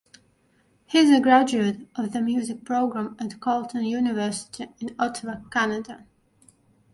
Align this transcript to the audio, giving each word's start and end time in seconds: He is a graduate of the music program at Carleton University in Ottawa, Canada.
He 0.87 0.97
is 0.97 1.11
a 1.11 1.21
graduate 1.21 1.87
of 1.95 2.11
the 2.11 2.21
music 2.21 2.63
program 2.65 3.15
at 3.19 3.39
Carleton 3.39 3.83
University 3.85 4.65
in 4.79 4.95
Ottawa, 4.97 5.41
Canada. 5.51 6.07